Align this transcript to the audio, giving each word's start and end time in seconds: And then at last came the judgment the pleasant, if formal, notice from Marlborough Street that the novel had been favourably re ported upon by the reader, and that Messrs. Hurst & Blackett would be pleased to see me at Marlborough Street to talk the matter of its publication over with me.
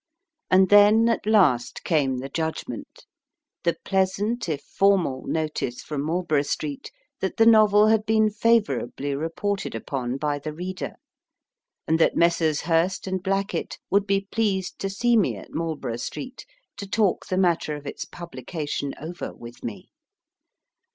And 0.49 0.69
then 0.69 1.07
at 1.09 1.27
last 1.27 1.83
came 1.83 2.17
the 2.17 2.27
judgment 2.27 3.05
the 3.61 3.77
pleasant, 3.85 4.49
if 4.49 4.63
formal, 4.63 5.27
notice 5.27 5.83
from 5.83 6.01
Marlborough 6.01 6.41
Street 6.41 6.89
that 7.19 7.37
the 7.37 7.45
novel 7.45 7.85
had 7.85 8.07
been 8.07 8.31
favourably 8.31 9.13
re 9.13 9.29
ported 9.29 9.75
upon 9.75 10.17
by 10.17 10.39
the 10.39 10.53
reader, 10.53 10.93
and 11.87 11.99
that 11.99 12.17
Messrs. 12.17 12.61
Hurst 12.61 13.07
& 13.17 13.23
Blackett 13.23 13.77
would 13.91 14.07
be 14.07 14.21
pleased 14.31 14.79
to 14.79 14.89
see 14.89 15.15
me 15.15 15.37
at 15.37 15.53
Marlborough 15.53 15.97
Street 15.97 16.47
to 16.77 16.89
talk 16.89 17.27
the 17.27 17.37
matter 17.37 17.75
of 17.75 17.85
its 17.85 18.03
publication 18.03 18.95
over 18.99 19.31
with 19.35 19.63
me. 19.63 19.91